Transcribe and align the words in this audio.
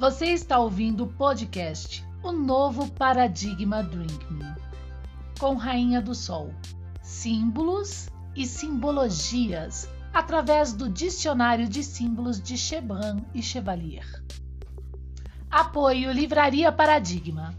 Você 0.00 0.28
está 0.28 0.58
ouvindo 0.58 1.04
o 1.04 1.08
podcast 1.08 2.02
O 2.22 2.32
Novo 2.32 2.90
Paradigma 2.92 3.82
Drink 3.82 4.32
Me, 4.32 4.46
com 5.38 5.56
Rainha 5.56 6.00
do 6.00 6.14
Sol, 6.14 6.54
símbolos 7.02 8.08
e 8.34 8.46
simbologias 8.46 9.90
através 10.10 10.72
do 10.72 10.88
Dicionário 10.88 11.68
de 11.68 11.84
Símbolos 11.84 12.40
de 12.40 12.56
Cheban 12.56 13.22
e 13.34 13.42
Chevalier. 13.42 14.06
Apoio 15.50 16.10
Livraria 16.12 16.72
Paradigma. 16.72 17.54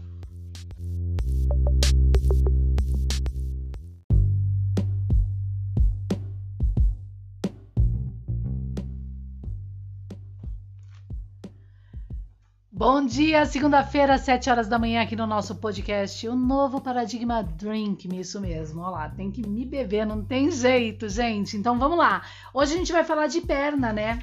Bom 12.84 13.06
dia, 13.06 13.46
segunda-feira, 13.46 14.18
7 14.18 14.50
horas 14.50 14.66
da 14.66 14.76
manhã, 14.76 15.02
aqui 15.02 15.14
no 15.14 15.24
nosso 15.24 15.54
podcast, 15.54 16.26
o 16.26 16.34
novo 16.34 16.80
paradigma 16.80 17.40
Drink 17.40 18.08
Me, 18.08 18.18
isso 18.18 18.40
mesmo. 18.40 18.82
Olha 18.82 18.90
lá, 18.90 19.08
tem 19.08 19.30
que 19.30 19.48
me 19.48 19.64
beber, 19.64 20.04
não 20.04 20.20
tem 20.20 20.50
jeito, 20.50 21.08
gente. 21.08 21.56
Então 21.56 21.78
vamos 21.78 21.96
lá. 21.96 22.22
Hoje 22.52 22.74
a 22.74 22.76
gente 22.76 22.90
vai 22.90 23.04
falar 23.04 23.28
de 23.28 23.40
perna, 23.40 23.92
né? 23.92 24.18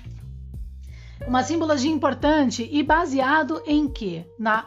Uma 1.26 1.41
simbologia 1.41 1.90
importante 1.90 2.68
e 2.70 2.84
baseado 2.84 3.63
em 3.66 3.88
quê? 3.88 4.26
Na 4.38 4.66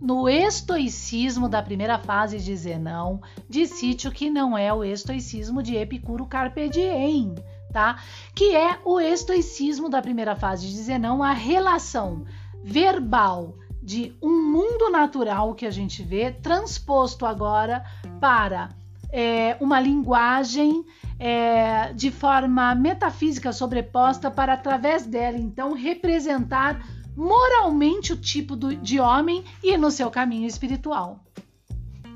no 0.00 0.28
estoicismo 0.28 1.48
da 1.48 1.60
primeira 1.60 1.98
fase 1.98 2.38
de 2.38 2.56
Zenão, 2.56 3.20
de 3.48 3.66
sítio 3.66 4.12
que 4.12 4.30
não 4.30 4.56
é 4.56 4.72
o 4.72 4.84
estoicismo 4.84 5.64
de 5.64 5.74
Epicuro 5.74 6.26
Carpe 6.26 6.68
Diem, 6.68 7.34
tá? 7.72 8.00
Que 8.36 8.54
é 8.54 8.78
o 8.84 9.00
estoicismo 9.00 9.88
da 9.88 10.00
primeira 10.00 10.36
fase 10.36 10.68
de 10.68 10.76
Zenão, 10.76 11.24
a 11.24 11.32
relação 11.32 12.24
verbal 12.64 13.56
de 13.82 14.14
um 14.22 14.52
mundo 14.52 14.90
natural 14.90 15.54
que 15.54 15.66
a 15.66 15.70
gente 15.70 16.02
vê, 16.02 16.30
transposto 16.30 17.26
agora 17.26 17.84
para 18.20 18.70
é, 19.10 19.56
uma 19.60 19.80
linguagem 19.80 20.84
é, 21.18 21.92
de 21.92 22.10
forma 22.10 22.74
metafísica 22.74 23.52
sobreposta 23.52 24.30
para, 24.30 24.54
através 24.54 25.04
dela, 25.04 25.36
então, 25.36 25.74
representar 25.74 26.84
moralmente 27.16 28.12
o 28.12 28.16
tipo 28.16 28.56
do, 28.56 28.74
de 28.74 28.98
homem 28.98 29.44
e 29.62 29.76
no 29.76 29.90
seu 29.90 30.10
caminho 30.10 30.46
espiritual. 30.46 31.20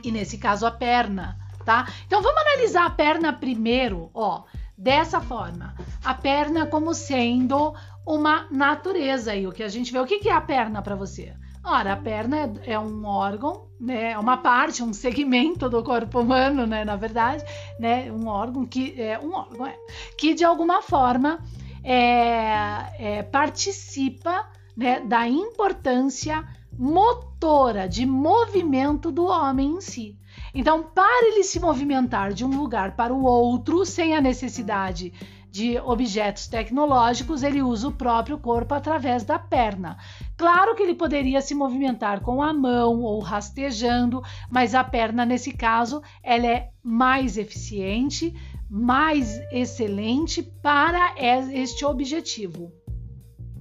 E 0.03 0.11
nesse 0.11 0.39
caso, 0.39 0.67
a 0.67 0.71
perna, 0.71 1.37
tá? 1.65 1.87
Então, 2.07 2.23
vamos 2.23 2.41
analisar 2.41 2.87
a 2.87 2.91
perna 2.91 3.33
primeiro, 3.33 4.11
ó, 4.15 4.45
dessa 4.77 5.21
forma. 5.21 5.75
A 6.05 6.15
perna 6.15 6.67
como 6.67 6.95
sendo 6.95 7.75
uma 8.07 8.47
natureza 8.51 9.33
aí. 9.33 9.47
O 9.47 9.53
que 9.53 9.63
a 9.63 9.69
gente 9.69 9.93
vê, 9.93 9.99
o 9.99 10.07
que 10.07 10.29
é 10.29 10.33
a 10.33 10.41
perna 10.41 10.81
para 10.81 10.95
você? 10.95 11.35
Ora, 11.65 11.95
a 11.95 11.97
perna 11.97 12.37
é, 12.37 12.75
é, 12.75 12.79
um 12.79 13.05
órgão, 13.05 13.67
né? 13.81 14.13
É 14.13 14.19
uma 14.19 14.37
parte, 14.37 14.85
um 14.85 14.93
segmento 14.93 15.69
do 15.69 15.83
corpo 15.83 16.21
humano, 16.21 16.65
né? 16.65 16.85
Na 16.85 16.95
verdade, 16.95 17.45
né? 17.81 18.11
Um 18.13 18.29
órgão 18.29 18.65
que 18.65 18.95
é 18.97 19.19
um 19.19 19.35
órgão 19.35 19.67
é, 19.67 19.77
que 20.17 20.33
de 20.33 20.45
alguma 20.45 20.81
forma 20.81 21.41
é, 21.83 22.87
é, 22.99 23.23
participa 23.25 24.49
né, 24.77 25.01
da 25.01 25.27
importância 25.27 26.45
motora 26.79 27.89
de 27.89 28.07
movimento 28.07 29.11
do 29.11 29.27
homem 29.27 29.73
em 29.73 29.81
si. 29.81 30.17
Então, 30.55 30.83
para 30.83 31.29
ele 31.29 31.43
se 31.43 31.59
movimentar 31.59 32.33
de 32.33 32.45
um 32.45 32.57
lugar 32.57 32.95
para 32.95 33.13
o 33.13 33.25
outro 33.25 33.85
sem 33.85 34.15
a 34.15 34.21
necessidade 34.21 35.13
de 35.57 35.79
objetos 35.79 36.47
tecnológicos, 36.47 37.43
ele 37.43 37.63
usa 37.63 37.89
o 37.89 37.93
próprio 37.93 38.37
corpo 38.37 38.75
através 38.75 39.25
da 39.25 39.39
perna. 39.39 39.97
Claro 40.37 40.75
que 40.75 40.83
ele 40.83 40.95
poderia 40.95 41.41
se 41.41 41.55
movimentar 41.55 42.21
com 42.21 42.43
a 42.43 42.53
mão 42.53 43.01
ou 43.01 43.21
rastejando, 43.21 44.23
mas 44.51 44.75
a 44.75 44.85
perna 44.85 45.25
nesse 45.25 45.53
caso, 45.53 46.03
ela 46.23 46.47
é 46.47 46.69
mais 46.83 47.39
eficiente, 47.39 48.35
mais 48.69 49.41
excelente 49.51 50.43
para 50.43 51.15
este 51.51 51.87
objetivo 51.87 52.71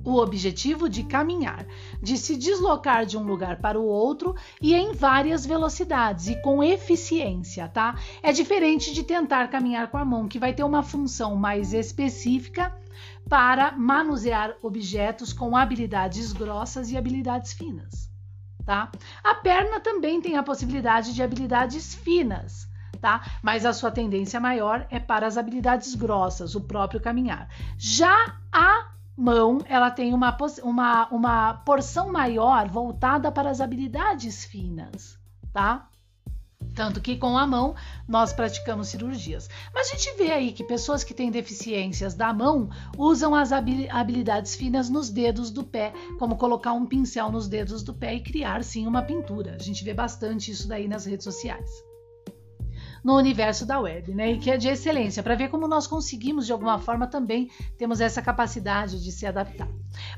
o 0.06 0.18
objetivo 0.18 0.88
de 0.88 1.04
caminhar, 1.04 1.66
de 2.02 2.18
se 2.18 2.38
deslocar 2.38 3.06
de 3.06 3.18
um 3.18 3.24
lugar 3.24 3.58
para 3.58 3.80
o 3.80 3.84
outro 3.84 4.36
e 4.62 4.76
em 4.76 4.94
várias 4.94 5.46
velocidades 5.46 6.28
e 6.28 6.40
com 6.42 6.64
eficiência, 6.64 7.68
tá? 7.68 7.96
É 8.22 8.32
diferente 8.32 8.94
de 8.94 9.04
tentar 9.04 9.48
caminhar 9.48 9.90
com 9.90 9.98
a 9.98 10.06
mão, 10.06 10.28
que 10.28 10.40
vai 10.40 10.54
ter 10.54 10.64
uma 10.64 10.84
função 10.84 11.36
mais 11.36 11.74
específica 11.74 12.74
para 13.28 13.72
manusear 13.72 14.56
objetos 14.62 15.34
com 15.34 15.58
habilidades 15.58 16.32
grossas 16.32 16.92
e 16.92 16.98
habilidades 16.98 17.52
finas, 17.52 18.10
tá? 18.64 18.92
A 19.24 19.34
perna 19.34 19.80
também 19.80 20.22
tem 20.22 20.38
a 20.38 20.44
possibilidade 20.44 21.14
de 21.14 21.24
habilidades 21.24 21.96
finas. 21.96 22.74
Tá? 23.02 23.24
Mas 23.44 23.66
a 23.68 23.74
sua 23.74 23.92
tendência 23.92 24.40
maior 24.40 24.88
é 24.90 25.00
para 25.00 25.28
as 25.28 25.38
habilidades 25.38 25.94
grossas, 25.94 26.56
o 26.56 26.62
próprio 26.62 27.00
caminhar. 27.00 27.48
Já 27.78 28.40
a 28.52 28.95
mão 29.18 29.60
ela 29.66 29.90
tem 29.90 30.14
uma, 30.14 30.36
uma, 30.64 31.08
uma 31.08 31.54
porção 31.66 32.12
maior 32.12 32.68
voltada 32.68 33.32
para 33.32 33.50
as 33.50 33.62
habilidades 33.62 34.44
finas, 34.46 35.18
tá? 35.54 35.90
Tanto 36.74 37.00
que 37.00 37.16
com 37.16 37.38
a 37.38 37.48
mão 37.48 37.74
nós 38.06 38.34
praticamos 38.34 38.90
cirurgias. 38.90 39.50
Mas 39.74 39.88
a 39.88 39.96
gente 39.96 40.18
vê 40.18 40.32
aí 40.32 40.52
que 40.52 40.64
pessoas 40.64 41.06
que 41.06 41.14
têm 41.14 41.32
deficiências 41.32 42.14
da 42.14 42.34
mão 42.34 42.70
usam 42.98 43.34
as 43.34 43.52
habilidades 43.54 44.56
finas 44.56 44.90
nos 44.90 45.10
dedos 45.10 45.52
do 45.52 45.64
pé, 45.64 45.94
como 46.20 46.36
colocar 46.36 46.74
um 46.74 46.86
pincel 46.86 47.32
nos 47.32 47.48
dedos 47.48 47.82
do 47.82 47.94
pé 47.94 48.16
e 48.16 48.24
criar 48.24 48.62
sim 48.64 48.86
uma 48.86 49.02
pintura. 49.02 49.56
A 49.58 49.64
gente 49.64 49.86
vê 49.86 49.94
bastante 49.94 50.52
isso 50.52 50.68
daí 50.68 50.88
nas 50.88 51.06
redes 51.06 51.24
sociais 51.24 51.70
no 53.06 53.16
universo 53.16 53.68
da 53.68 53.80
web, 53.80 54.16
né? 54.16 54.32
E 54.32 54.40
que 54.40 54.50
é 54.50 54.58
de 54.58 54.68
excelência, 54.68 55.22
para 55.22 55.36
ver 55.36 55.50
como 55.50 55.68
nós 55.68 55.86
conseguimos, 55.86 56.48
de 56.48 56.52
alguma 56.52 56.80
forma, 56.80 57.06
também 57.06 57.52
temos 57.78 58.02
essa 58.02 58.20
capacidade 58.20 59.04
de 59.04 59.12
se 59.12 59.28
adaptar. 59.28 59.70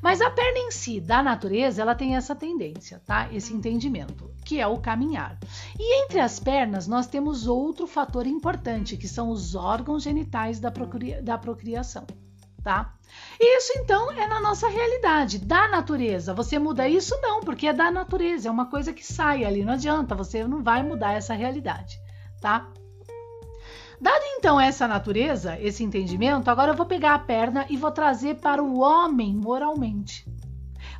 Mas 0.02 0.22
a 0.22 0.30
perna 0.30 0.60
em 0.60 0.72
si, 0.72 1.02
da 1.02 1.22
natureza, 1.22 1.82
ela 1.82 1.94
tem 1.94 2.16
essa 2.16 2.34
tendência, 2.34 3.02
tá? 3.06 3.28
Esse 3.34 3.54
entendimento, 3.54 4.32
que 4.46 4.62
é 4.62 4.66
o 4.66 4.78
caminhar. 4.78 5.38
E 5.78 6.06
entre 6.06 6.22
as 6.22 6.40
pernas, 6.40 6.88
nós 6.88 7.08
temos 7.08 7.46
outro 7.46 7.86
fator 7.88 8.26
importante, 8.26 8.96
que 8.96 9.08
são 9.08 9.32
os 9.32 9.54
órgãos 9.54 10.04
genitais 10.04 10.58
da, 10.58 10.72
procria 10.72 11.22
da 11.22 11.38
procriação. 11.38 12.08
Tá? 12.64 12.94
Isso 13.40 13.74
então 13.78 14.12
é 14.14 14.28
na 14.28 14.40
nossa 14.40 14.70
realidade, 14.70 15.40
da 15.40 15.68
natureza. 15.68 16.34
Você 16.34 16.58
muda 16.58 16.88
isso? 16.88 17.18
Não, 17.22 17.42
porque 17.42 17.68
é 17.68 17.74
da 17.74 17.92
natureza, 17.92 18.48
é 18.48 18.52
uma 18.52 18.68
coisa 18.68 18.94
que 18.94 19.06
sai 19.06 19.44
ali, 19.44 19.66
não 19.66 19.74
adianta, 19.74 20.16
você 20.16 20.48
não 20.48 20.64
vai 20.64 20.84
mudar 20.84 21.14
essa 21.14 21.34
realidade 21.34 22.07
tá? 22.42 22.68
Dado 24.00 24.24
então 24.38 24.60
essa 24.60 24.88
natureza, 24.88 25.60
esse 25.60 25.84
entendimento, 25.84 26.50
agora 26.50 26.72
eu 26.72 26.76
vou 26.76 26.86
pegar 26.86 27.16
a 27.16 27.20
perna 27.20 27.66
e 27.68 27.76
vou 27.76 27.92
trazer 27.92 28.36
para 28.36 28.62
o 28.62 28.80
homem 28.80 29.36
moralmente. 29.36 30.24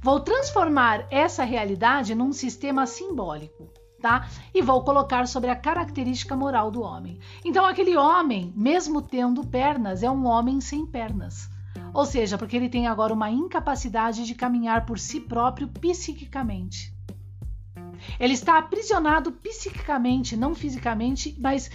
Vou 0.02 0.20
transformar 0.20 1.06
essa 1.12 1.44
realidade 1.44 2.16
num 2.16 2.34
sistema 2.34 2.88
simbólico, 2.88 3.70
tá? 4.02 4.28
E 4.52 4.64
vou 4.64 4.84
colocar 4.84 5.28
sobre 5.28 5.52
a 5.52 5.56
característica 5.56 6.36
moral 6.36 6.72
do 6.72 6.82
homem. 6.82 7.20
Então, 7.46 7.66
aquele 7.66 7.96
homem, 7.96 8.52
mesmo 8.56 9.00
tendo 9.00 9.46
pernas, 9.46 10.02
é 10.02 10.10
um 10.10 10.26
homem 10.26 10.60
sem 10.60 10.86
pernas. 10.86 11.50
Ou 11.94 12.06
seja, 12.06 12.38
porque 12.38 12.56
ele 12.56 12.70
tem 12.70 12.88
agora 12.88 13.14
uma 13.14 13.30
incapacidade 13.30 14.26
de 14.26 14.34
caminhar 14.34 14.86
por 14.86 14.98
si 14.98 15.20
próprio 15.20 15.68
psiquicamente. 15.68 16.97
Ele 18.20 18.34
está 18.34 18.58
aprisionado 18.58 19.32
psiquicamente, 19.32 20.36
não 20.36 20.56
fisicamente, 20.56 21.36
mas 21.40 21.70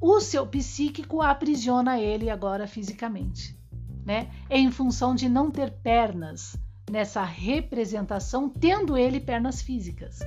o 0.00 0.20
seu 0.20 0.46
psíquico 0.46 1.22
aprisiona 1.22 1.98
ele 1.98 2.28
agora 2.28 2.66
fisicamente, 2.66 3.58
né? 4.04 4.28
Em 4.50 4.70
função 4.70 5.14
de 5.14 5.28
não 5.28 5.50
ter 5.50 5.70
pernas 5.70 6.56
nessa 6.90 7.24
representação, 7.24 8.48
tendo 8.48 8.96
ele 8.96 9.20
pernas 9.20 9.62
físicas, 9.62 10.20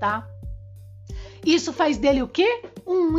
tá? 0.00 0.26
Isso 1.44 1.72
faz 1.72 1.98
dele 1.98 2.22
o 2.22 2.28
quê? 2.28 2.62
Um 2.86 3.18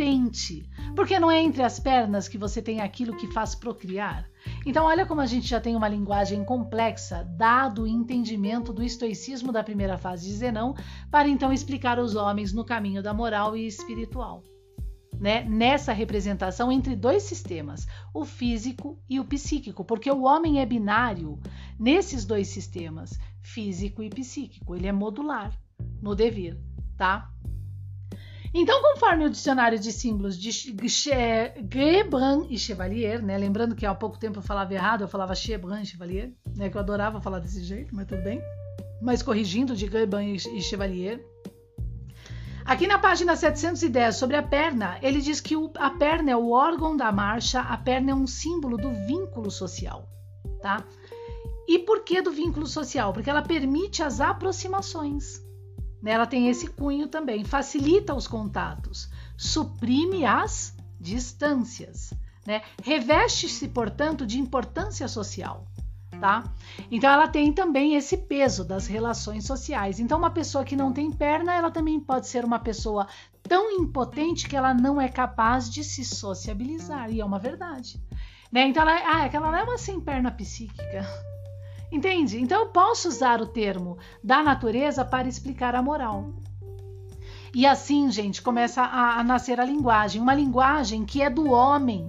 impotente. 0.00 0.68
Porque 0.94 1.18
não 1.18 1.30
é 1.30 1.40
entre 1.40 1.62
as 1.62 1.78
pernas 1.78 2.28
que 2.28 2.38
você 2.38 2.60
tem 2.62 2.80
aquilo 2.80 3.16
que 3.16 3.26
faz 3.28 3.54
procriar. 3.54 4.28
Então, 4.66 4.86
olha 4.86 5.06
como 5.06 5.20
a 5.20 5.26
gente 5.26 5.46
já 5.46 5.60
tem 5.60 5.76
uma 5.76 5.88
linguagem 5.88 6.44
complexa, 6.44 7.24
dado 7.36 7.82
o 7.82 7.86
entendimento 7.86 8.72
do 8.72 8.82
estoicismo 8.82 9.52
da 9.52 9.62
primeira 9.62 9.98
fase 9.98 10.26
de 10.26 10.34
Zenão, 10.34 10.74
para 11.10 11.28
então 11.28 11.52
explicar 11.52 11.98
os 11.98 12.14
homens 12.16 12.52
no 12.52 12.64
caminho 12.64 13.02
da 13.02 13.12
moral 13.12 13.56
e 13.56 13.66
espiritual. 13.66 14.42
Né? 15.18 15.44
Nessa 15.44 15.92
representação 15.92 16.72
entre 16.72 16.96
dois 16.96 17.24
sistemas, 17.24 17.86
o 18.14 18.24
físico 18.24 18.98
e 19.08 19.20
o 19.20 19.24
psíquico, 19.24 19.84
porque 19.84 20.10
o 20.10 20.22
homem 20.22 20.60
é 20.60 20.66
binário 20.66 21.38
nesses 21.78 22.24
dois 22.24 22.48
sistemas, 22.48 23.18
físico 23.42 24.02
e 24.02 24.08
psíquico, 24.08 24.74
ele 24.74 24.86
é 24.86 24.92
modular 24.92 25.52
no 26.00 26.14
dever, 26.14 26.58
tá? 26.96 27.30
Então, 28.52 28.82
conforme 28.82 29.26
o 29.26 29.30
dicionário 29.30 29.78
de 29.78 29.92
símbolos 29.92 30.36
de 30.36 30.50
Gebran 30.50 32.46
e 32.50 32.58
Chevalier, 32.58 33.22
né? 33.22 33.38
Lembrando 33.38 33.76
que 33.76 33.86
há 33.86 33.94
pouco 33.94 34.18
tempo 34.18 34.38
eu 34.38 34.42
falava 34.42 34.74
errado, 34.74 35.02
eu 35.02 35.08
falava 35.08 35.34
Chebran 35.36 35.80
e 35.82 35.86
Chevalier, 35.86 36.32
né? 36.56 36.68
Que 36.68 36.76
eu 36.76 36.80
adorava 36.80 37.20
falar 37.20 37.38
desse 37.38 37.62
jeito, 37.62 37.94
mas 37.94 38.06
tudo 38.06 38.22
bem. 38.22 38.42
mas 39.00 39.22
corrigindo 39.22 39.74
de 39.74 39.86
Gurban 39.86 40.24
e 40.24 40.60
Chevalier. 40.60 41.24
Aqui 42.64 42.86
na 42.86 42.98
página 42.98 43.34
710 43.34 44.16
sobre 44.16 44.36
a 44.36 44.42
perna, 44.42 44.98
ele 45.02 45.20
diz 45.20 45.40
que 45.40 45.56
o, 45.56 45.72
a 45.76 45.90
perna 45.90 46.30
é 46.30 46.36
o 46.36 46.50
órgão 46.50 46.96
da 46.96 47.10
marcha, 47.10 47.60
a 47.60 47.76
perna 47.76 48.10
é 48.10 48.14
um 48.14 48.26
símbolo 48.26 48.76
do 48.76 48.90
vínculo 49.06 49.50
social, 49.50 50.08
tá? 50.60 50.84
E 51.66 51.78
por 51.78 52.04
que 52.04 52.20
do 52.20 52.30
vínculo 52.30 52.66
social? 52.66 53.12
Porque 53.12 53.30
ela 53.30 53.42
permite 53.42 54.02
as 54.02 54.20
aproximações. 54.20 55.40
Né? 56.02 56.12
Ela 56.12 56.26
tem 56.26 56.48
esse 56.48 56.66
cunho 56.68 57.08
também, 57.08 57.44
facilita 57.44 58.14
os 58.14 58.26
contatos, 58.26 59.10
suprime 59.36 60.24
as 60.24 60.74
distâncias, 60.98 62.12
né? 62.46 62.62
Reveste-se, 62.82 63.68
portanto, 63.68 64.26
de 64.26 64.38
importância 64.38 65.08
social 65.08 65.66
tá? 66.20 66.44
Então 66.90 67.10
ela 67.10 67.26
tem 67.26 67.52
também 67.52 67.94
esse 67.94 68.16
peso 68.16 68.62
das 68.62 68.86
relações 68.86 69.46
sociais. 69.46 69.98
Então 69.98 70.18
uma 70.18 70.30
pessoa 70.30 70.64
que 70.64 70.76
não 70.76 70.92
tem 70.92 71.10
perna, 71.10 71.54
ela 71.54 71.70
também 71.70 71.98
pode 71.98 72.28
ser 72.28 72.44
uma 72.44 72.58
pessoa 72.58 73.08
tão 73.42 73.70
impotente 73.70 74.46
que 74.46 74.54
ela 74.54 74.74
não 74.74 75.00
é 75.00 75.08
capaz 75.08 75.68
de 75.70 75.82
se 75.82 76.04
sociabilizar, 76.04 77.10
e 77.10 77.20
é 77.20 77.24
uma 77.24 77.38
verdade. 77.38 78.00
Né? 78.52 78.68
Então 78.68 78.82
ela, 78.82 78.92
ah, 78.92 79.26
é 79.26 79.30
ela 79.34 79.50
não 79.50 79.58
é 79.58 79.62
uma 79.62 79.78
sem 79.78 79.98
perna 80.00 80.30
psíquica. 80.30 81.06
Entende? 81.90 82.40
Então 82.40 82.60
eu 82.60 82.66
posso 82.66 83.08
usar 83.08 83.40
o 83.40 83.46
termo 83.46 83.98
da 84.22 84.42
natureza 84.42 85.04
para 85.04 85.28
explicar 85.28 85.74
a 85.74 85.82
moral. 85.82 86.30
E 87.52 87.66
assim, 87.66 88.10
gente, 88.12 88.40
começa 88.40 88.82
a, 88.82 89.18
a 89.18 89.24
nascer 89.24 89.58
a 89.58 89.64
linguagem, 89.64 90.22
uma 90.22 90.34
linguagem 90.34 91.04
que 91.04 91.20
é 91.20 91.28
do 91.28 91.50
homem, 91.50 92.08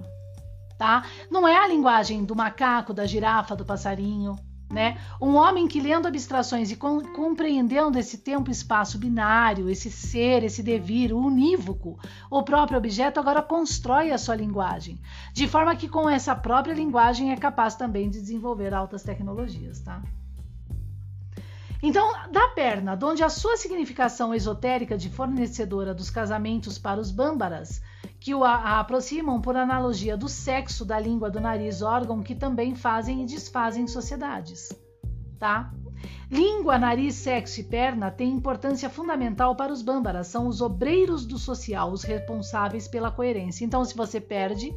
tá? 0.78 1.04
Não 1.30 1.48
é 1.48 1.56
a 1.56 1.66
linguagem 1.66 2.24
do 2.24 2.36
macaco, 2.36 2.94
da 2.94 3.06
girafa, 3.06 3.56
do 3.56 3.64
passarinho, 3.64 4.36
né? 4.72 4.98
Um 5.20 5.34
homem 5.34 5.68
que 5.68 5.78
lendo 5.78 6.08
abstrações 6.08 6.70
e 6.70 6.76
com, 6.76 7.02
compreendendo 7.12 7.98
esse 7.98 8.18
tempo 8.18 8.50
e 8.50 8.52
espaço 8.52 8.98
binário, 8.98 9.68
esse 9.68 9.90
ser, 9.90 10.42
esse 10.42 10.62
devir, 10.62 11.12
o 11.12 11.18
unívoco, 11.18 11.98
o 12.30 12.42
próprio 12.42 12.78
objeto 12.78 13.20
agora 13.20 13.42
constrói 13.42 14.10
a 14.10 14.18
sua 14.18 14.34
linguagem, 14.34 14.98
de 15.34 15.46
forma 15.46 15.76
que 15.76 15.88
com 15.88 16.08
essa 16.08 16.34
própria 16.34 16.72
linguagem 16.72 17.30
é 17.30 17.36
capaz 17.36 17.74
também 17.74 18.08
de 18.08 18.20
desenvolver 18.20 18.72
altas 18.72 19.02
tecnologias, 19.02 19.80
tá? 19.80 20.02
Então, 21.82 22.12
da 22.30 22.48
perna, 22.48 22.98
onde 23.02 23.24
a 23.24 23.28
sua 23.28 23.56
significação 23.56 24.32
esotérica 24.32 24.96
de 24.96 25.10
fornecedora 25.10 25.92
dos 25.92 26.08
casamentos 26.08 26.78
para 26.78 27.00
os 27.00 27.10
bâmbaras, 27.10 27.82
que 28.22 28.32
o 28.36 28.44
aproximam 28.44 29.40
por 29.40 29.56
analogia 29.56 30.16
do 30.16 30.28
sexo 30.28 30.84
da 30.84 30.96
língua 30.96 31.28
do 31.28 31.40
nariz, 31.40 31.82
órgão 31.82 32.22
que 32.22 32.36
também 32.36 32.72
fazem 32.72 33.20
e 33.20 33.26
desfazem 33.26 33.88
sociedades, 33.88 34.72
tá? 35.40 35.74
Língua, 36.30 36.78
nariz, 36.78 37.16
sexo 37.16 37.60
e 37.60 37.64
perna 37.64 38.12
têm 38.12 38.30
importância 38.30 38.88
fundamental 38.88 39.56
para 39.56 39.72
os 39.72 39.82
bâmbaras, 39.82 40.28
são 40.28 40.46
os 40.46 40.60
obreiros 40.60 41.26
do 41.26 41.36
social, 41.36 41.90
os 41.90 42.04
responsáveis 42.04 42.86
pela 42.86 43.10
coerência. 43.10 43.64
Então, 43.64 43.84
se 43.84 43.96
você 43.96 44.20
perde 44.20 44.72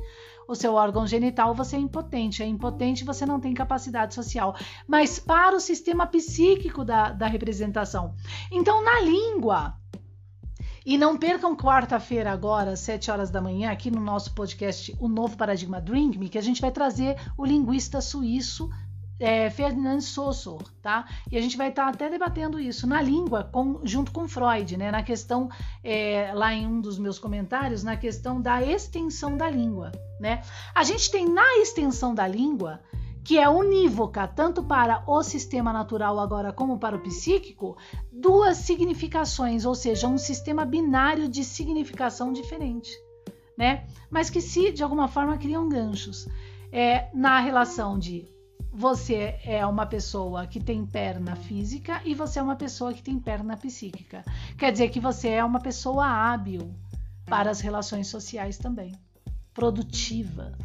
o 0.47 0.56
seu 0.56 0.74
órgão 0.74 1.06
genital, 1.06 1.53
você 1.53 1.75
é 1.75 1.80
impotente. 1.80 2.42
É 2.42 2.47
impotente, 2.47 3.06
você 3.06 3.27
não 3.27 3.39
tem 3.39 3.53
capacidade 3.53 4.15
social. 4.15 4.56
Mas 4.88 5.19
para 5.19 5.56
o 5.56 5.59
sistema 5.59 6.07
psíquico 6.07 6.83
da, 6.83 7.12
da 7.12 7.27
representação. 7.27 8.15
Então, 8.51 8.83
na 8.83 9.00
língua, 9.01 9.75
e 10.85 10.97
não 10.97 11.17
percam 11.17 11.55
quarta-feira 11.55 12.31
agora, 12.31 12.71
às 12.71 12.79
7 12.81 13.09
horas 13.09 13.31
da 13.31 13.41
manhã, 13.41 13.71
aqui 13.71 13.89
no 13.89 13.99
nosso 13.99 14.33
podcast 14.33 14.95
O 14.99 15.07
Novo 15.07 15.35
Paradigma 15.35 15.81
Drink 15.81 16.17
Me, 16.17 16.29
que 16.29 16.37
a 16.37 16.41
gente 16.41 16.61
vai 16.61 16.71
trazer 16.71 17.17
o 17.37 17.45
linguista 17.45 17.99
suíço 18.01 18.69
é, 19.19 19.49
Ferdinand 19.49 20.01
Saussure, 20.01 20.65
tá? 20.81 21.05
E 21.31 21.37
a 21.37 21.41
gente 21.41 21.57
vai 21.57 21.69
estar 21.69 21.85
tá 21.85 21.89
até 21.89 22.09
debatendo 22.09 22.59
isso 22.59 22.85
na 22.85 23.01
língua, 23.01 23.49
com, 23.51 23.79
junto 23.83 24.11
com 24.11 24.27
Freud, 24.27 24.77
né? 24.77 24.91
Na 24.91 25.03
questão, 25.03 25.49
é, 25.83 26.31
lá 26.33 26.53
em 26.53 26.67
um 26.67 26.81
dos 26.81 26.99
meus 26.99 27.17
comentários, 27.17 27.83
na 27.83 27.95
questão 27.95 28.41
da 28.41 28.61
extensão 28.61 29.37
da 29.37 29.49
língua, 29.49 29.91
né? 30.19 30.41
A 30.73 30.83
gente 30.83 31.09
tem 31.09 31.27
na 31.27 31.57
extensão 31.57 32.13
da 32.13 32.27
língua, 32.27 32.81
que 33.25 33.39
é 33.39 33.50
unívoca 33.50 34.27
tanto 34.27 34.63
para 34.63 35.04
o 35.07 35.24
sistema 35.24 35.74
natural 35.74 36.19
agora 36.19 36.54
como 36.54 36.77
para 36.77 36.95
o 36.95 37.01
psíquico, 37.01 37.75
duas 38.12 38.57
significações, 38.57 39.66
ou 39.66 39.74
seja, 39.74 40.07
um 40.07 40.18
sistema 40.18 40.63
binário 40.63 41.27
de 41.27 41.44
significação 41.44 42.31
diferente, 42.31 42.92
né? 43.57 43.88
Mas 44.12 44.30
que 44.30 44.39
se 44.39 44.72
de 44.72 44.83
alguma 44.83 45.07
forma 45.07 45.39
criam 45.39 45.68
ganchos. 45.68 46.27
É, 46.72 47.10
na 47.16 47.39
relação 47.39 47.98
de 47.98 48.27
você 48.72 49.39
é 49.44 49.66
uma 49.66 49.88
pessoa 49.88 50.45
que 50.45 50.60
tem 50.60 50.86
perna 50.86 51.36
física 51.36 52.01
e 52.06 52.13
você 52.13 52.38
é 52.38 52.44
uma 52.44 52.56
pessoa 52.56 52.94
que 52.94 53.01
tem 53.01 53.18
perna 53.18 53.57
psíquica. 53.57 54.24
Quer 54.56 54.71
dizer 54.71 54.89
que 54.89 55.00
você 55.00 55.30
é 55.30 55.44
uma 55.44 55.60
pessoa 55.60 56.06
hábil 56.06 56.75
para 57.25 57.50
as 57.50 57.60
relações 57.60 58.07
sociais 58.07 58.60
também, 58.60 58.92
produtiva. 59.51 60.56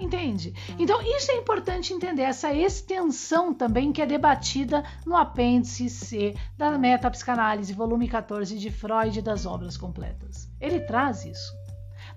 Entende? 0.00 0.54
Então, 0.78 1.00
isso 1.02 1.30
é 1.30 1.36
importante 1.36 1.92
entender, 1.92 2.22
essa 2.22 2.52
extensão 2.54 3.52
também 3.52 3.92
que 3.92 4.00
é 4.00 4.06
debatida 4.06 4.82
no 5.04 5.14
apêndice 5.14 5.90
C 5.90 6.34
da 6.56 6.78
Metapsicanálise, 6.78 7.74
volume 7.74 8.08
14 8.08 8.58
de 8.58 8.70
Freud 8.70 9.20
das 9.20 9.44
Obras 9.44 9.76
Completas. 9.76 10.48
Ele 10.58 10.80
traz 10.80 11.26
isso 11.26 11.60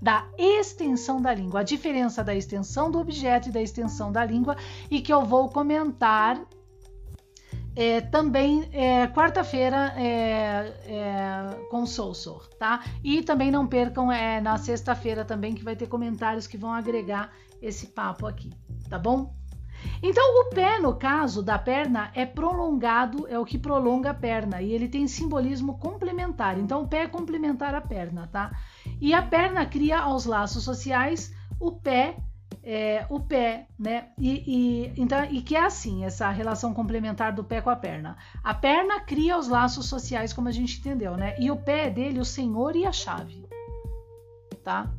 da 0.01 0.25
extensão 0.37 1.21
da 1.21 1.33
língua, 1.33 1.59
a 1.59 1.63
diferença 1.63 2.23
da 2.23 2.33
extensão 2.33 2.89
do 2.89 2.99
objeto 2.99 3.49
e 3.49 3.51
da 3.51 3.61
extensão 3.61 4.11
da 4.11 4.25
língua, 4.25 4.55
e 4.89 5.01
que 5.01 5.13
eu 5.13 5.23
vou 5.25 5.49
comentar 5.49 6.41
é, 7.75 8.01
também 8.01 8.69
é, 8.71 9.07
quarta-feira 9.07 9.93
é, 9.97 10.73
é 10.85 11.67
com 11.69 11.85
Soulsor, 11.85 12.47
tá? 12.59 12.83
E 13.03 13.21
também 13.21 13.51
não 13.51 13.67
percam 13.67 14.11
é, 14.11 14.39
na 14.39 14.57
sexta-feira 14.57 15.25
também 15.25 15.53
que 15.53 15.63
vai 15.63 15.75
ter 15.75 15.87
comentários 15.87 16.47
que 16.47 16.57
vão 16.57 16.71
agregar 16.71 17.31
esse 17.61 17.87
papo 17.87 18.27
aqui, 18.27 18.51
tá 18.89 18.99
bom? 18.99 19.33
Então, 20.01 20.41
o 20.41 20.49
pé, 20.49 20.79
no 20.79 20.95
caso 20.95 21.41
da 21.41 21.57
perna, 21.57 22.11
é 22.13 22.25
prolongado, 22.25 23.27
é 23.27 23.37
o 23.37 23.45
que 23.45 23.57
prolonga 23.57 24.11
a 24.11 24.13
perna, 24.13 24.61
e 24.61 24.71
ele 24.71 24.87
tem 24.87 25.07
simbolismo 25.07 25.77
complementar. 25.77 26.57
Então, 26.57 26.83
o 26.83 26.87
pé 26.87 27.03
é 27.03 27.07
complementar 27.07 27.75
à 27.75 27.81
perna, 27.81 28.27
tá? 28.27 28.51
E 29.01 29.13
a 29.13 29.21
perna 29.21 29.65
cria 29.65 29.99
aos 29.99 30.25
laços 30.25 30.63
sociais 30.63 31.33
o 31.59 31.71
pé, 31.71 32.17
é, 32.63 33.05
o 33.09 33.19
pé, 33.19 33.67
né? 33.77 34.07
E, 34.17 34.43
e, 34.47 35.01
então, 35.01 35.23
e 35.25 35.41
que 35.41 35.55
é 35.55 35.65
assim, 35.65 36.05
essa 36.05 36.29
relação 36.29 36.73
complementar 36.73 37.33
do 37.33 37.43
pé 37.43 37.61
com 37.61 37.69
a 37.69 37.75
perna. 37.75 38.17
A 38.41 38.53
perna 38.53 39.01
cria 39.01 39.37
os 39.37 39.49
laços 39.49 39.87
sociais, 39.87 40.31
como 40.31 40.47
a 40.47 40.51
gente 40.51 40.79
entendeu, 40.79 41.17
né? 41.17 41.35
E 41.37 41.51
o 41.51 41.57
pé 41.57 41.87
é 41.87 41.89
dele, 41.89 42.19
o 42.19 42.25
senhor 42.25 42.75
e 42.75 42.85
a 42.85 42.91
chave, 42.91 43.45
tá? 44.63 44.89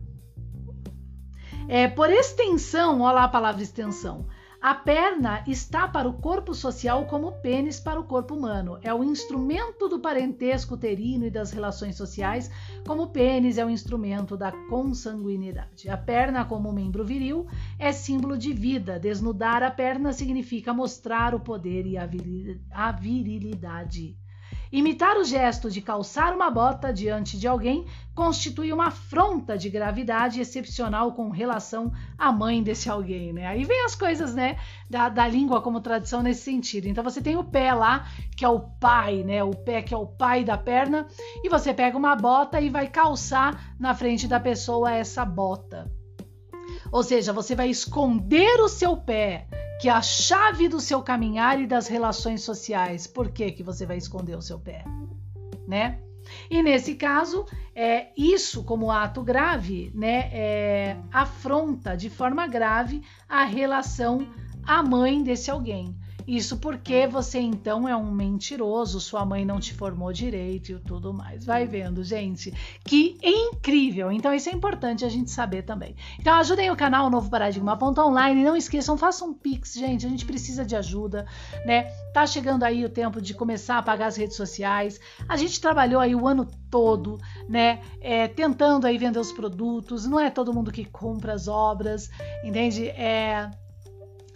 É, 1.66 1.88
por 1.88 2.10
extensão, 2.10 3.00
olha 3.00 3.14
lá 3.14 3.24
a 3.24 3.28
palavra 3.28 3.62
extensão. 3.62 4.26
A 4.64 4.74
perna 4.74 5.44
está 5.46 5.86
para 5.86 6.08
o 6.08 6.14
corpo 6.14 6.54
social 6.54 7.04
como 7.04 7.26
o 7.26 7.32
pênis 7.32 7.78
para 7.78 8.00
o 8.00 8.04
corpo 8.04 8.34
humano. 8.34 8.78
É 8.80 8.94
o 8.94 9.04
instrumento 9.04 9.90
do 9.90 10.00
parentesco 10.00 10.72
uterino 10.72 11.26
e 11.26 11.30
das 11.30 11.52
relações 11.52 11.96
sociais, 11.96 12.50
como 12.86 13.02
o 13.02 13.10
pênis 13.10 13.58
é 13.58 13.66
o 13.66 13.68
instrumento 13.68 14.38
da 14.38 14.52
consanguinidade. 14.70 15.90
A 15.90 15.98
perna, 15.98 16.46
como 16.46 16.72
membro 16.72 17.04
viril, 17.04 17.46
é 17.78 17.92
símbolo 17.92 18.38
de 18.38 18.54
vida. 18.54 18.98
Desnudar 18.98 19.62
a 19.62 19.70
perna 19.70 20.14
significa 20.14 20.72
mostrar 20.72 21.34
o 21.34 21.40
poder 21.40 21.84
e 21.84 21.98
a 21.98 22.90
virilidade. 22.90 24.16
Imitar 24.72 25.16
o 25.16 25.24
gesto 25.24 25.70
de 25.70 25.80
calçar 25.80 26.34
uma 26.34 26.50
bota 26.50 26.92
diante 26.92 27.38
de 27.38 27.46
alguém 27.46 27.86
constitui 28.14 28.72
uma 28.72 28.88
afronta 28.88 29.56
de 29.58 29.68
gravidade 29.68 30.40
excepcional 30.40 31.12
com 31.12 31.30
relação 31.30 31.92
à 32.18 32.32
mãe 32.32 32.62
desse 32.62 32.88
alguém, 32.88 33.32
né? 33.32 33.46
Aí 33.46 33.64
vem 33.64 33.84
as 33.84 33.94
coisas, 33.94 34.34
né, 34.34 34.56
da, 34.88 35.08
da 35.08 35.26
língua 35.26 35.60
como 35.60 35.80
tradição 35.80 36.22
nesse 36.22 36.42
sentido. 36.42 36.86
Então 36.86 37.02
você 37.02 37.20
tem 37.20 37.36
o 37.36 37.44
pé 37.44 37.72
lá, 37.72 38.06
que 38.36 38.44
é 38.44 38.48
o 38.48 38.60
pai, 38.60 39.22
né? 39.22 39.42
O 39.42 39.50
pé 39.50 39.82
que 39.82 39.94
é 39.94 39.96
o 39.96 40.06
pai 40.06 40.44
da 40.44 40.56
perna, 40.56 41.06
e 41.42 41.48
você 41.48 41.72
pega 41.74 41.96
uma 41.96 42.14
bota 42.16 42.60
e 42.60 42.68
vai 42.68 42.88
calçar 42.88 43.74
na 43.78 43.94
frente 43.94 44.26
da 44.26 44.40
pessoa 44.40 44.92
essa 44.92 45.24
bota. 45.24 45.90
Ou 46.90 47.02
seja, 47.02 47.32
você 47.32 47.54
vai 47.54 47.68
esconder 47.68 48.60
o 48.60 48.68
seu 48.68 48.96
pé 48.96 49.46
que 49.80 49.88
é 49.88 49.92
a 49.92 50.02
chave 50.02 50.68
do 50.68 50.80
seu 50.80 51.02
caminhar 51.02 51.60
e 51.60 51.66
das 51.66 51.88
relações 51.88 52.42
sociais. 52.42 53.06
Por 53.06 53.30
que, 53.30 53.50
que 53.52 53.62
você 53.62 53.84
vai 53.84 53.96
esconder 53.96 54.36
o 54.36 54.42
seu 54.42 54.58
pé? 54.58 54.84
Né? 55.66 55.98
E 56.50 56.62
nesse 56.62 56.94
caso, 56.94 57.44
é, 57.74 58.08
isso 58.16 58.64
como 58.64 58.90
ato 58.90 59.22
grave, 59.22 59.90
né, 59.94 60.30
é, 60.32 60.96
afronta 61.12 61.96
de 61.96 62.08
forma 62.08 62.46
grave 62.46 63.02
a 63.28 63.44
relação 63.44 64.26
à 64.66 64.82
mãe 64.82 65.22
desse 65.22 65.50
alguém. 65.50 65.94
Isso 66.26 66.56
porque 66.56 67.06
você 67.06 67.38
então 67.38 67.88
é 67.88 67.94
um 67.94 68.10
mentiroso, 68.10 69.00
sua 69.00 69.24
mãe 69.26 69.44
não 69.44 69.60
te 69.60 69.74
formou 69.74 70.12
direito 70.12 70.72
e 70.72 70.78
tudo 70.78 71.12
mais. 71.12 71.44
Vai 71.44 71.66
vendo, 71.66 72.02
gente. 72.02 72.52
Que 72.82 73.18
incrível! 73.22 74.10
Então 74.10 74.32
isso 74.32 74.48
é 74.48 74.52
importante 74.52 75.04
a 75.04 75.08
gente 75.08 75.30
saber 75.30 75.62
também. 75.62 75.94
Então 76.18 76.34
ajudem 76.34 76.70
o 76.70 76.76
canal 76.76 77.10
Novo 77.10 77.28
Paradigma.online. 77.28 78.42
Não 78.42 78.56
esqueçam, 78.56 78.96
façam 78.96 79.28
um 79.28 79.34
pix, 79.34 79.74
gente. 79.74 80.06
A 80.06 80.08
gente 80.08 80.24
precisa 80.24 80.64
de 80.64 80.74
ajuda, 80.74 81.26
né? 81.66 81.84
Tá 82.12 82.26
chegando 82.26 82.62
aí 82.62 82.84
o 82.84 82.90
tempo 82.90 83.20
de 83.20 83.34
começar 83.34 83.78
a 83.78 83.82
pagar 83.82 84.06
as 84.06 84.16
redes 84.16 84.36
sociais. 84.36 84.98
A 85.28 85.36
gente 85.36 85.60
trabalhou 85.60 86.00
aí 86.00 86.14
o 86.14 86.26
ano 86.26 86.48
todo, 86.70 87.18
né? 87.48 87.80
É, 88.00 88.28
tentando 88.28 88.86
aí 88.86 88.96
vender 88.96 89.18
os 89.18 89.32
produtos. 89.32 90.06
Não 90.06 90.18
é 90.18 90.30
todo 90.30 90.54
mundo 90.54 90.72
que 90.72 90.84
compra 90.84 91.34
as 91.34 91.48
obras, 91.48 92.10
entende? 92.44 92.88
É 92.88 93.50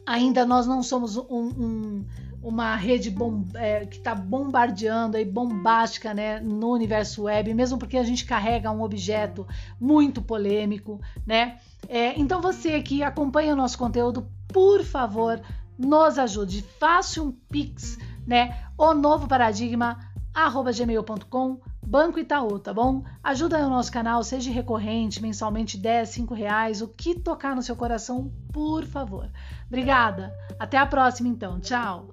ainda 0.09 0.47
nós 0.47 0.67
não 0.67 0.83
somos 0.83 1.17
um, 1.17 1.23
um, 1.29 2.05
uma 2.43 2.75
rede 2.75 3.11
bom, 3.11 3.45
é, 3.55 3.85
que 3.85 3.99
está 3.99 4.15
bombardeando 4.15 5.19
aí, 5.19 5.25
bombástica 5.25 6.15
né, 6.15 6.41
no 6.41 6.73
universo 6.73 7.25
web, 7.25 7.53
mesmo 7.53 7.79
porque 7.79 7.99
a 7.99 8.03
gente 8.03 8.25
carrega 8.25 8.71
um 8.71 8.83
objeto 8.83 9.47
muito 9.79 10.23
polêmico, 10.23 11.01
né? 11.27 11.59
É, 11.89 12.19
então 12.19 12.41
você 12.41 12.81
que 12.83 13.03
acompanha 13.03 13.53
o 13.53 13.57
nosso 13.57 13.77
conteúdo, 13.77 14.27
por 14.49 14.83
favor, 14.83 15.41
nos 15.79 16.19
ajude, 16.19 16.65
faça 16.81 17.23
um 17.23 17.31
pix, 17.31 17.99
né? 18.27 18.65
O 18.79 18.95
novo 18.95 19.29
paradigma 19.29 20.08
arroba 20.45 20.73
gmail.com 20.73 21.61
Banco 21.87 22.19
Itaú, 22.19 22.59
tá 22.59 22.75
bom? 22.75 23.03
Ajuda 23.25 23.67
o 23.67 23.71
nosso 23.71 23.91
canal, 23.91 24.23
seja 24.23 24.51
recorrente, 24.51 25.23
mensalmente 25.23 25.79
10, 25.79 26.09
5 26.11 26.35
reais, 26.35 26.83
o 26.83 26.89
que 26.89 27.19
tocar 27.19 27.57
no 27.57 27.63
seu 27.63 27.75
coração, 27.75 28.31
por 28.53 28.85
favor. 28.85 29.31
Obrigada. 29.67 30.35
Até 30.59 30.77
a 30.77 30.87
próxima, 30.87 31.29
então. 31.29 31.59
Tchau. 31.61 32.09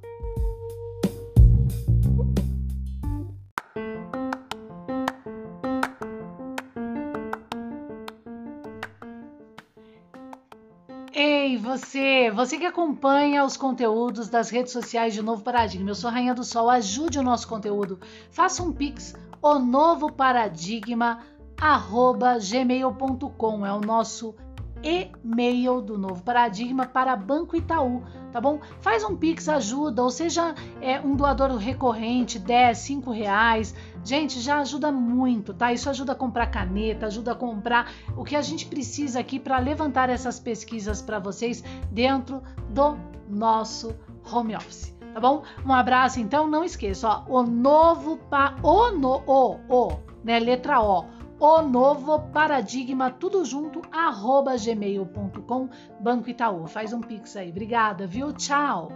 Você, 11.77 12.31
você 12.31 12.57
que 12.57 12.65
acompanha 12.65 13.43
os 13.43 13.57
conteúdos 13.57 14.29
das 14.29 14.49
redes 14.49 14.71
sociais 14.71 15.13
de 15.13 15.21
Novo 15.21 15.43
Paradigma, 15.43 15.89
eu 15.89 15.95
sou 15.95 16.09
Rainha 16.09 16.33
do 16.33 16.43
Sol, 16.43 16.69
ajude 16.69 17.19
o 17.19 17.23
nosso 17.23 17.47
conteúdo, 17.49 17.99
faça 18.31 18.63
um 18.63 18.71
pix 18.71 19.13
o 19.41 19.59
novo 19.59 20.11
paradigma 20.11 21.19
arroba 21.59 22.39
gmail.com 22.39 23.65
é 23.65 23.73
o 23.73 23.81
nosso 23.81 24.33
e-mail 24.83 25.81
do 25.81 25.97
novo 25.97 26.21
paradigma 26.23 26.85
para 26.85 27.15
Banco 27.15 27.55
Itaú, 27.55 28.03
tá 28.31 28.39
bom? 28.39 28.59
Faz 28.79 29.03
um 29.03 29.15
Pix, 29.15 29.49
ajuda, 29.49 30.03
ou 30.03 30.09
seja, 30.09 30.53
é 30.81 30.99
um 30.99 31.15
doador 31.15 31.55
recorrente, 31.55 32.37
10, 32.37 32.77
5 32.77 33.11
reais. 33.11 33.73
Gente, 34.03 34.39
já 34.39 34.59
ajuda 34.59 34.91
muito, 34.91 35.53
tá? 35.53 35.73
Isso 35.73 35.89
ajuda 35.89 36.11
a 36.11 36.15
comprar 36.15 36.47
caneta, 36.47 37.07
ajuda 37.07 37.31
a 37.31 37.35
comprar 37.35 37.91
o 38.15 38.23
que 38.23 38.35
a 38.35 38.41
gente 38.41 38.65
precisa 38.67 39.19
aqui 39.19 39.39
para 39.39 39.57
levantar 39.57 40.09
essas 40.09 40.39
pesquisas 40.39 41.01
para 41.01 41.19
vocês 41.19 41.63
dentro 41.91 42.41
do 42.69 42.97
nosso 43.27 43.95
home 44.31 44.55
office 44.55 44.95
tá 45.15 45.21
bom? 45.21 45.43
Um 45.65 45.71
abraço, 45.71 46.19
então, 46.19 46.45
não 46.45 46.61
esqueça, 46.61 47.07
ó, 47.07 47.23
o 47.29 47.41
novo 47.41 48.17
pa, 48.29 48.57
o 48.61 48.91
no 48.91 49.23
o, 49.25 49.57
o, 49.69 49.99
né, 50.25 50.39
letra 50.39 50.81
O, 50.81 51.05
o 51.39 51.61
novo 51.61 52.19
paradigma, 52.31 53.11
tudo 53.11 53.43
junto, 53.43 53.81
arroba 53.91 54.55
gmail.com, 54.57 55.69
Banco 55.99 56.29
Itaú. 56.29 56.67
Faz 56.67 56.93
um 56.93 57.01
pix 57.01 57.35
aí. 57.35 57.49
Obrigada, 57.49 58.07
viu? 58.07 58.33
Tchau! 58.33 58.89